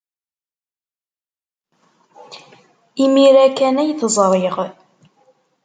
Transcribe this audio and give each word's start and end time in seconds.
Imir-a 3.03 3.45
kan 3.57 3.75
ay 3.81 3.91
t-ẓriɣ. 3.99 4.57